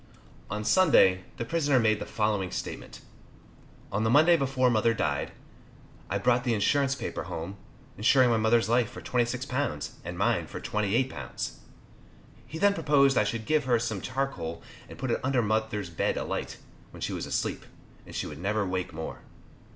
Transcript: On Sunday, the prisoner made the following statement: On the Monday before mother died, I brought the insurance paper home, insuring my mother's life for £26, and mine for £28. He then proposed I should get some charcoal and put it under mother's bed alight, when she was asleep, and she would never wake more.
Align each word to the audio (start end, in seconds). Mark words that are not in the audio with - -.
On 0.49 0.63
Sunday, 0.65 1.25
the 1.37 1.45
prisoner 1.45 1.79
made 1.79 1.99
the 1.99 2.07
following 2.07 2.49
statement: 2.49 3.01
On 3.91 4.03
the 4.03 4.09
Monday 4.09 4.35
before 4.35 4.71
mother 4.71 4.95
died, 4.95 5.31
I 6.09 6.17
brought 6.17 6.43
the 6.43 6.55
insurance 6.55 6.95
paper 6.95 7.25
home, 7.25 7.55
insuring 7.99 8.31
my 8.31 8.37
mother's 8.37 8.67
life 8.67 8.89
for 8.89 8.99
£26, 8.99 9.91
and 10.03 10.17
mine 10.17 10.47
for 10.47 10.59
£28. 10.59 11.51
He 12.47 12.57
then 12.57 12.73
proposed 12.73 13.15
I 13.15 13.23
should 13.23 13.45
get 13.45 13.61
some 13.79 14.01
charcoal 14.01 14.63
and 14.89 14.97
put 14.97 15.11
it 15.11 15.19
under 15.23 15.43
mother's 15.43 15.91
bed 15.91 16.17
alight, 16.17 16.57
when 16.89 17.01
she 17.01 17.13
was 17.13 17.27
asleep, 17.27 17.63
and 18.03 18.15
she 18.15 18.25
would 18.25 18.39
never 18.39 18.65
wake 18.65 18.93
more. 18.93 19.19